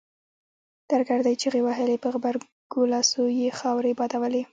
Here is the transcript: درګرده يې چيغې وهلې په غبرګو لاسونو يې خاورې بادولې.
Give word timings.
درګرده 0.91 1.29
يې 1.31 1.39
چيغې 1.41 1.61
وهلې 1.63 1.97
په 2.03 2.07
غبرګو 2.13 2.81
لاسونو 2.93 3.29
يې 3.39 3.49
خاورې 3.59 3.97
بادولې. 3.99 4.43